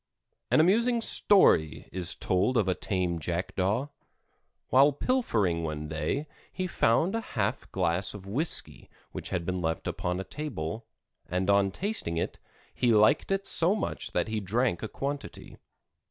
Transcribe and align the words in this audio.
An 0.49 0.59
amusing 0.59 0.99
story 0.99 1.87
is 1.91 2.15
told 2.15 2.57
of 2.57 2.67
a 2.67 2.73
tame 2.73 3.19
Jackdaw. 3.19 3.89
While 4.69 4.93
pilfering 4.93 5.61
one 5.63 5.87
day 5.87 6.25
he 6.51 6.65
found 6.65 7.13
a 7.13 7.21
half 7.21 7.71
glass 7.71 8.15
of 8.15 8.25
whisky 8.25 8.89
which 9.11 9.29
had 9.29 9.45
been 9.45 9.61
left 9.61 9.87
upon 9.87 10.19
a 10.19 10.23
table, 10.23 10.87
and 11.29 11.51
on 11.51 11.69
tasting 11.69 12.17
it, 12.17 12.39
he 12.73 12.91
liked 12.91 13.29
it 13.29 13.45
so 13.45 13.75
much 13.75 14.11
that 14.13 14.27
he 14.27 14.39
drank 14.39 14.81
a 14.81 14.87
quantity. 14.87 15.57